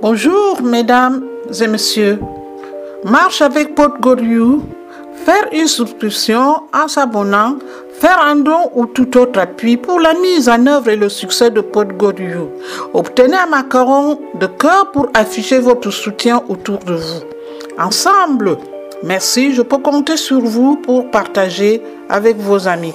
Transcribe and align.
Bonjour, 0.00 0.62
mesdames 0.62 1.24
et 1.60 1.66
messieurs. 1.66 2.20
Marche 3.02 3.42
avec 3.42 3.74
Podgoriou, 3.74 4.62
faire 5.24 5.48
une 5.50 5.66
souscription 5.66 6.62
en 6.72 6.86
s'abonnant, 6.86 7.56
faire 7.94 8.20
un 8.22 8.36
don 8.36 8.70
ou 8.76 8.86
tout 8.86 9.18
autre 9.18 9.40
appui 9.40 9.76
pour 9.76 9.98
la 9.98 10.14
mise 10.14 10.48
en 10.48 10.64
œuvre 10.68 10.90
et 10.90 10.96
le 10.96 11.08
succès 11.08 11.50
de 11.50 11.60
Podgoriou. 11.60 12.48
Obtenez 12.94 13.36
un 13.38 13.46
macaron 13.46 14.20
de 14.38 14.46
cœur 14.46 14.92
pour 14.92 15.08
afficher 15.14 15.58
votre 15.58 15.90
soutien 15.90 16.44
autour 16.48 16.78
de 16.78 16.94
vous. 16.94 17.22
Ensemble, 17.76 18.56
merci, 19.02 19.52
je 19.52 19.62
peux 19.62 19.78
compter 19.78 20.16
sur 20.16 20.40
vous 20.40 20.76
pour 20.76 21.10
partager 21.10 21.82
avec 22.08 22.36
vos 22.36 22.68
amis. 22.68 22.94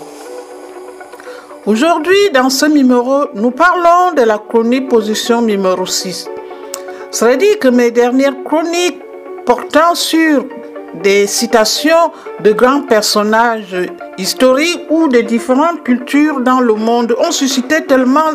Aujourd'hui, 1.65 2.29
dans 2.33 2.49
ce 2.49 2.65
numéro, 2.65 3.25
nous 3.35 3.51
parlons 3.51 4.13
de 4.15 4.21
la 4.21 4.37
chronique 4.37 4.87
position 4.87 5.41
numéro 5.41 5.85
6. 5.85 6.29
Cela 7.13 7.35
dit 7.35 7.59
que 7.59 7.67
mes 7.67 7.91
dernières 7.91 8.43
chroniques 8.43 8.99
portant 9.45 9.93
sur 9.93 10.45
des 11.03 11.27
citations 11.27 12.11
de 12.39 12.51
grands 12.53 12.81
personnages 12.81 13.75
historiques 14.17 14.81
ou 14.89 15.07
de 15.07 15.19
différentes 15.21 15.83
cultures 15.83 16.39
dans 16.39 16.59
le 16.59 16.73
monde 16.73 17.15
ont 17.19 17.31
suscité 17.31 17.85
tellement 17.85 18.31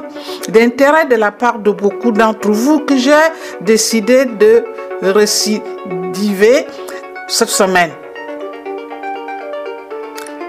d'intérêt 0.49 1.07
de 1.07 1.17
la 1.17 1.33
part 1.33 1.59
de 1.59 1.73
beaucoup 1.73 2.13
d'entre 2.13 2.53
vous 2.53 2.79
que 2.79 2.97
j'ai 2.97 3.27
décidé 3.63 4.27
de 4.27 4.63
récidiver 5.03 6.65
cette 7.27 7.49
semaine. 7.49 7.91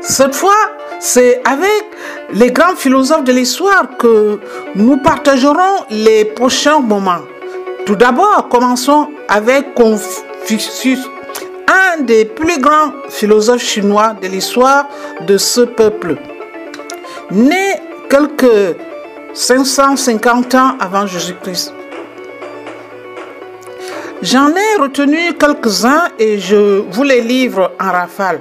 Cette 0.01 0.35
fois, 0.35 0.69
c'est 0.99 1.41
avec 1.45 1.83
les 2.33 2.51
grands 2.51 2.75
philosophes 2.75 3.23
de 3.23 3.31
l'histoire 3.31 3.87
que 3.97 4.39
nous 4.75 4.97
partagerons 4.97 5.85
les 5.89 6.25
prochains 6.25 6.79
moments. 6.79 7.21
Tout 7.89 7.95
d'abord, 7.95 8.49
commençons 8.49 9.07
avec 9.27 9.73
Confucius, 9.73 10.99
un 11.67 12.01
des 12.01 12.23
plus 12.23 12.61
grands 12.61 12.91
philosophes 13.09 13.63
chinois 13.63 14.13
de 14.21 14.27
l'histoire 14.27 14.87
de 15.25 15.39
ce 15.39 15.61
peuple. 15.61 16.15
Né 17.31 17.81
quelques 18.07 18.77
550 19.33 20.53
ans 20.53 20.77
avant 20.79 21.07
Jésus-Christ. 21.07 21.73
J'en 24.21 24.49
ai 24.49 24.79
retenu 24.79 25.33
quelques-uns 25.33 26.09
et 26.19 26.37
je 26.37 26.83
vous 26.91 27.03
les 27.03 27.21
livre 27.21 27.71
en 27.81 27.91
rafale. 27.91 28.39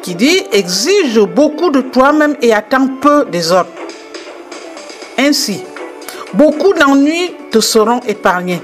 Qui 0.00 0.14
dit 0.14 0.44
exige 0.52 1.18
beaucoup 1.18 1.70
de 1.70 1.80
toi-même 1.80 2.36
et 2.40 2.54
attends 2.54 2.86
peu 3.00 3.24
des 3.24 3.50
autres. 3.50 3.66
Ainsi, 5.18 5.64
beaucoup 6.34 6.72
d'ennuis 6.74 7.34
te 7.50 7.60
seront 7.60 8.00
épargnés. 8.06 8.60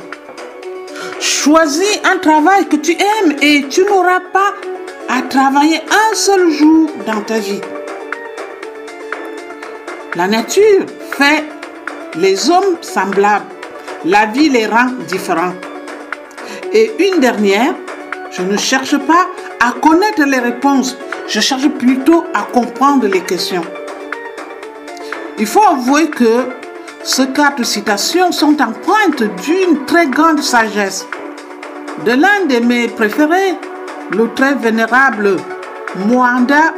Choisis 1.20 2.00
un 2.04 2.18
travail 2.18 2.66
que 2.66 2.76
tu 2.76 2.92
aimes 2.92 3.36
et 3.40 3.66
tu 3.68 3.84
n'auras 3.84 4.20
pas 4.32 4.54
à 5.08 5.22
travailler 5.22 5.80
un 5.90 6.14
seul 6.14 6.50
jour 6.50 6.90
dans 7.06 7.20
ta 7.22 7.38
vie. 7.38 7.60
La 10.14 10.26
nature 10.26 10.86
fait 11.12 11.44
les 12.16 12.50
hommes 12.50 12.76
semblables. 12.80 13.44
La 14.04 14.26
vie 14.26 14.48
les 14.48 14.66
rend 14.66 14.90
différents. 15.06 15.54
Et 16.72 16.90
une 16.98 17.20
dernière, 17.20 17.74
je 18.30 18.42
ne 18.42 18.56
cherche 18.56 18.96
pas 18.96 19.26
à 19.60 19.72
connaître 19.72 20.22
les 20.24 20.38
réponses, 20.38 20.96
je 21.28 21.40
cherche 21.40 21.68
plutôt 21.68 22.24
à 22.32 22.42
comprendre 22.42 23.06
les 23.06 23.20
questions. 23.20 23.64
Il 25.38 25.46
faut 25.46 25.62
avouer 25.62 26.08
que 26.08 26.46
ces 27.02 27.28
quatre 27.28 27.64
citations 27.64 28.32
sont 28.32 28.56
empreintes 28.60 29.22
d'une 29.42 29.84
très 29.86 30.06
grande 30.06 30.40
sagesse. 30.40 31.06
De 32.04 32.12
l'un 32.12 32.46
de 32.46 32.64
mes 32.64 32.88
préférés, 32.88 33.54
le 34.12 34.32
très 34.34 34.54
vénérable 34.54 35.36
Mohanda 36.06 36.74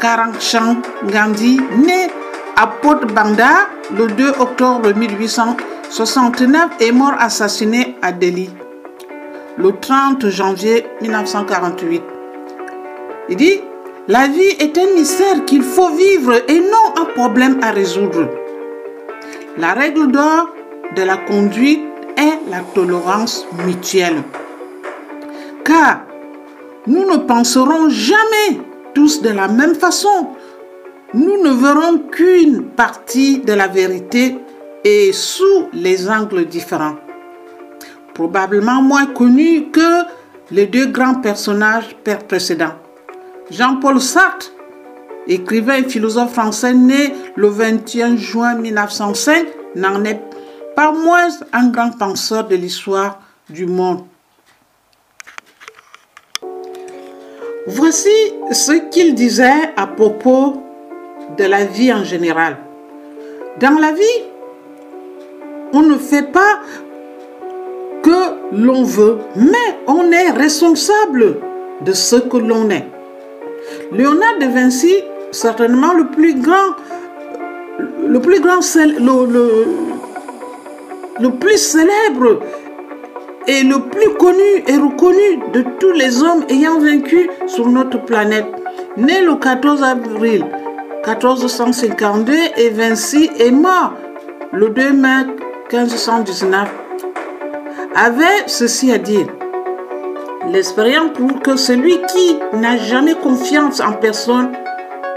Karamchand 0.00 0.76
Gandhi, 1.10 1.60
né 1.84 2.08
à 2.56 2.66
Port 2.66 3.06
Banda 3.14 3.68
le 3.96 4.08
2 4.08 4.28
octobre 4.40 4.92
1869 4.92 6.70
et 6.80 6.92
mort 6.92 7.14
assassiné 7.18 7.96
à 8.02 8.12
Delhi 8.12 8.50
le 9.58 9.72
30 9.72 10.28
janvier 10.28 10.86
1948. 11.00 12.02
Il 13.30 13.36
dit, 13.36 13.60
la 14.08 14.28
vie 14.28 14.54
est 14.60 14.76
un 14.78 14.94
mystère 14.94 15.44
qu'il 15.46 15.62
faut 15.62 15.90
vivre 15.90 16.34
et 16.48 16.60
non 16.60 17.00
un 17.00 17.06
problème 17.06 17.58
à 17.62 17.70
résoudre. 17.70 18.28
La 19.58 19.72
règle 19.72 20.12
d'or 20.12 20.50
de 20.94 21.02
la 21.02 21.16
conduite 21.16 21.80
est 22.18 22.50
la 22.50 22.60
tolérance 22.74 23.46
mutuelle. 23.64 24.22
Car 25.64 26.02
nous 26.86 27.10
ne 27.10 27.16
penserons 27.16 27.88
jamais 27.88 28.60
tous 28.94 29.22
de 29.22 29.30
la 29.30 29.48
même 29.48 29.74
façon. 29.74 30.28
Nous 31.14 31.42
ne 31.42 31.50
verrons 31.50 31.98
qu'une 32.10 32.64
partie 32.64 33.38
de 33.38 33.54
la 33.54 33.66
vérité 33.66 34.36
et 34.84 35.12
sous 35.14 35.68
les 35.72 36.10
angles 36.10 36.44
différents. 36.44 36.96
Probablement 38.12 38.82
moins 38.82 39.06
connus 39.06 39.70
que 39.72 40.04
les 40.50 40.66
deux 40.66 40.86
grands 40.86 41.20
personnages 41.20 41.96
précédents. 42.28 42.76
Jean-Paul 43.50 44.00
Sartre, 44.02 44.52
écrivain 45.26 45.76
et 45.76 45.88
philosophe 45.88 46.32
français 46.32 46.74
né 46.74 47.14
le 47.34 47.48
21 47.48 48.16
juin 48.16 48.54
1905, 48.54 49.46
n'en 49.74 50.04
est 50.04 50.20
pas 50.74 50.92
moins 50.92 51.28
un 51.52 51.68
grand 51.68 51.90
penseur 51.90 52.46
de 52.46 52.56
l'histoire 52.56 53.20
du 53.48 53.66
monde. 53.66 54.04
Voici 57.66 58.10
ce 58.52 58.72
qu'il 58.90 59.14
disait 59.14 59.72
à 59.76 59.86
propos 59.86 60.62
de 61.36 61.44
la 61.44 61.64
vie 61.64 61.92
en 61.92 62.04
général. 62.04 62.58
Dans 63.58 63.78
la 63.78 63.92
vie, 63.92 64.22
on 65.72 65.82
ne 65.82 65.96
fait 65.96 66.30
pas 66.30 66.60
que 68.02 68.52
l'on 68.52 68.84
veut, 68.84 69.18
mais 69.34 69.78
on 69.88 70.12
est 70.12 70.30
responsable 70.30 71.38
de 71.80 71.92
ce 71.92 72.16
que 72.16 72.36
l'on 72.36 72.70
est. 72.70 72.86
Léonard 73.92 74.38
de 74.40 74.46
Vinci, 74.46 74.94
certainement 75.36 75.92
le 75.92 76.06
plus 76.06 76.34
grand, 76.40 76.74
le 78.06 78.20
plus 78.20 78.40
grand, 78.40 78.60
le, 81.20 81.28
plus 81.30 81.58
célèbre 81.58 82.40
et 83.46 83.62
le 83.62 83.80
plus 83.80 84.14
connu 84.14 84.64
et 84.66 84.76
reconnu 84.76 85.38
de 85.52 85.64
tous 85.78 85.92
les 85.92 86.22
hommes 86.22 86.44
ayant 86.48 86.80
vaincu 86.80 87.30
sur 87.46 87.68
notre 87.68 88.02
planète. 88.04 88.46
Né 88.96 89.20
le 89.20 89.36
14 89.36 89.82
avril 89.82 90.46
1452 91.06 92.32
et 92.56 92.70
Vinci 92.70 93.30
est 93.38 93.50
mort 93.50 93.92
le 94.52 94.70
2 94.70 94.92
mai 94.92 95.26
1519, 95.70 96.68
avait 97.94 98.24
ceci 98.46 98.90
à 98.90 98.98
dire. 98.98 99.26
L'expérience 100.50 101.12
prouve 101.12 101.40
que 101.40 101.56
celui 101.56 101.98
qui 102.12 102.38
n'a 102.54 102.76
jamais 102.76 103.14
confiance 103.14 103.80
en 103.80 103.92
personne 103.92 104.52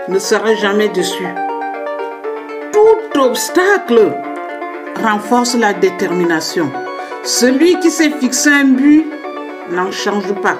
ne 0.07 0.19
sera 0.19 0.55
jamais 0.55 0.89
déçu. 0.89 1.27
Tout 2.71 3.19
obstacle 3.19 4.13
renforce 5.01 5.55
la 5.55 5.73
détermination. 5.73 6.71
Celui 7.23 7.79
qui 7.79 7.91
s'est 7.91 8.11
fixé 8.11 8.49
un 8.49 8.65
but 8.65 9.05
n'en 9.71 9.91
change 9.91 10.33
pas. 10.41 10.57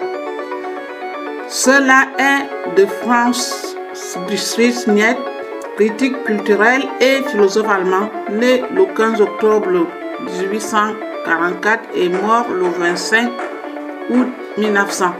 Cela 1.48 2.08
est 2.18 2.80
de 2.80 2.86
France 2.86 3.76
Brice 4.28 4.88
Niet, 4.88 5.18
critique 5.78 6.24
culturelle 6.24 6.84
et 7.00 7.24
philosophe 7.24 7.70
allemand, 7.70 8.10
né 8.30 8.64
le 8.74 8.86
15 8.86 9.22
octobre 9.22 9.88
1844 10.42 11.90
et 11.96 12.10
mort 12.10 12.46
le 12.50 12.66
25 12.70 13.32
août 14.12 14.28
1900. 14.58 15.14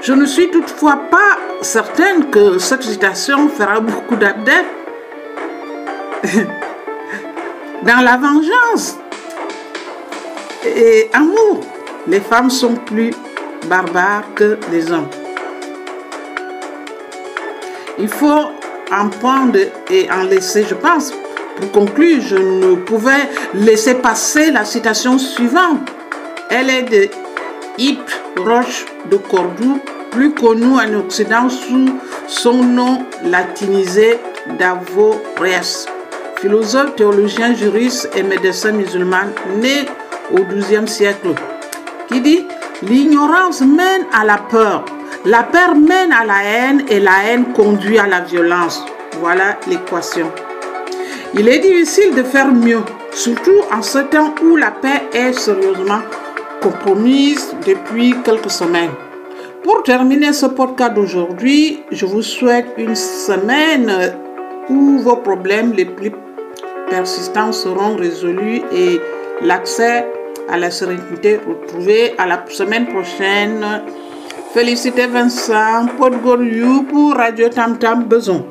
Je 0.00 0.12
ne 0.12 0.26
suis 0.26 0.50
toutefois 0.50 1.00
pas 1.10 1.38
certaine 1.62 2.30
que 2.30 2.58
cette 2.58 2.82
citation 2.82 3.48
fera 3.48 3.80
beaucoup 3.80 4.16
d'adeptes. 4.16 4.66
Dans 7.82 8.04
la 8.04 8.16
vengeance 8.16 8.96
et 10.64 11.10
amour, 11.12 11.60
les 12.06 12.20
femmes 12.20 12.50
sont 12.50 12.74
plus 12.74 13.12
barbares 13.68 14.24
que 14.34 14.58
les 14.70 14.92
hommes. 14.92 15.08
Il 17.98 18.08
faut 18.08 18.50
en 18.90 19.08
prendre 19.08 19.58
et 19.90 20.10
en 20.10 20.22
laisser, 20.24 20.64
je 20.68 20.74
pense. 20.74 21.12
Pour 21.56 21.70
conclure, 21.72 22.20
je 22.20 22.36
ne 22.36 22.74
pouvais 22.76 23.28
laisser 23.54 23.94
passer 23.94 24.50
la 24.50 24.64
citation 24.64 25.18
suivante. 25.18 25.88
Elle 26.50 26.70
est 26.70 26.82
de 26.82 27.08
Yves 27.78 27.98
Roche 28.36 28.86
de 29.10 29.16
Cordoue, 29.16 29.80
plus 30.12 30.32
connu 30.34 30.74
en 30.74 30.94
Occident 31.00 31.48
sous 31.48 31.88
son 32.28 32.62
nom 32.62 33.04
latinisé 33.24 34.20
d'Avorias. 34.58 35.86
philosophe, 36.40 36.96
théologien, 36.96 37.54
juriste 37.54 38.10
et 38.16 38.22
médecin 38.22 38.72
musulman 38.72 39.26
né 39.60 39.86
au 40.32 40.42
XIIe 40.44 40.88
siècle, 40.88 41.34
qui 42.08 42.20
dit 42.20 42.46
L'ignorance 42.82 43.60
mène 43.60 44.06
à 44.12 44.24
la 44.24 44.38
peur, 44.38 44.84
la 45.24 45.44
peur 45.44 45.76
mène 45.76 46.12
à 46.12 46.24
la 46.24 46.42
haine 46.42 46.84
et 46.88 46.98
la 46.98 47.24
haine 47.24 47.52
conduit 47.52 47.98
à 47.98 48.08
la 48.08 48.20
violence. 48.20 48.84
Voilà 49.20 49.56
l'équation. 49.68 50.30
Il 51.34 51.48
est 51.48 51.60
difficile 51.60 52.14
de 52.14 52.24
faire 52.24 52.52
mieux, 52.52 52.82
surtout 53.12 53.60
en 53.72 53.82
ce 53.82 53.98
temps 53.98 54.34
où 54.42 54.56
la 54.56 54.72
paix 54.72 55.04
est 55.12 55.32
sérieusement 55.32 56.00
compromise 56.60 57.54
depuis 57.64 58.14
quelques 58.24 58.50
semaines. 58.50 58.90
Pour 59.62 59.84
terminer 59.84 60.32
ce 60.32 60.46
podcast 60.46 60.94
d'aujourd'hui, 60.94 61.84
je 61.92 62.04
vous 62.04 62.22
souhaite 62.22 62.66
une 62.78 62.96
semaine 62.96 64.12
où 64.68 64.98
vos 64.98 65.16
problèmes 65.16 65.72
les 65.72 65.84
plus 65.84 66.10
persistants 66.90 67.52
seront 67.52 67.94
résolus 67.94 68.62
et 68.74 69.00
l'accès 69.40 70.04
à 70.48 70.58
la 70.58 70.70
sérénité 70.70 71.38
retrouvé 71.46 72.14
à 72.18 72.26
la 72.26 72.44
semaine 72.48 72.88
prochaine. 72.88 73.64
Félicité 74.52 75.06
Vincent, 75.06 75.86
Paul 75.96 76.18
pour 76.90 77.14
Radio 77.14 77.48
Tam 77.48 77.78
Tam 77.78 78.04
Beson. 78.04 78.44